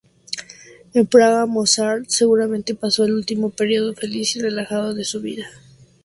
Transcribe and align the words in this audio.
En 0.95 1.05
Praga, 1.05 1.45
Mozart 1.45 2.05
seguramente 2.07 2.73
pasó 2.73 3.03
el 3.05 3.11
último 3.13 3.51
período 3.51 3.93
feliz 3.93 4.35
y 4.35 4.41
relajado 4.41 4.95
de 4.95 5.03
su 5.03 5.21
vida. 5.21 5.45